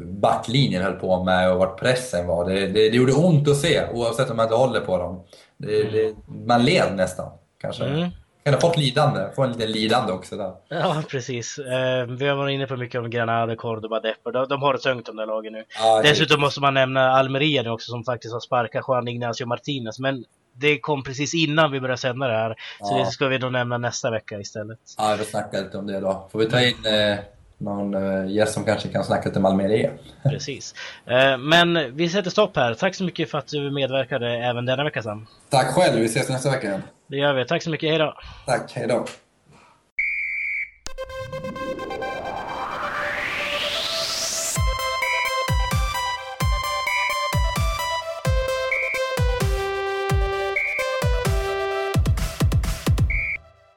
[0.00, 2.48] backlinjen höll på med och vart pressen var.
[2.48, 5.24] Det, det, det gjorde ont att se, oavsett om man inte håller på dem.
[5.56, 6.16] Det, mm.
[6.46, 7.30] man led nästan,
[7.60, 7.84] kanske.
[7.84, 8.10] Mm.
[8.44, 10.52] Kan ha fått lidande, få en liten lidande också där.
[10.68, 11.58] Ja, precis.
[11.58, 14.32] Eh, vi har varit inne på mycket om Granada, Cordoba, Depor.
[14.32, 15.64] De, de har det tungt de där lagen nu.
[15.78, 19.98] Ja, Dessutom måste man nämna Almeria nu också som faktiskt har sparkat Juan Ignacio Martinez.
[19.98, 22.54] Men det kom precis innan vi började sända det här.
[22.80, 23.04] Så ja.
[23.04, 24.78] det ska vi då nämna nästa vecka istället.
[24.98, 26.28] Ja, vi får snacka lite om det då.
[26.32, 27.18] Får vi ta in eh,
[27.64, 29.88] någon eh, gäst som kanske kan snacka lite Malmö
[30.22, 30.74] Precis.
[31.06, 32.74] Eh, men vi sätter stopp här.
[32.74, 35.26] Tack så mycket för att du medverkade även denna vecka Sam.
[35.50, 36.00] Tack själv.
[36.00, 36.82] Vi ses nästa vecka igen.
[37.06, 37.44] Det gör vi.
[37.44, 37.90] Tack så mycket.
[37.90, 38.14] Hej då.
[38.46, 38.72] Tack.
[38.74, 39.06] Hej då.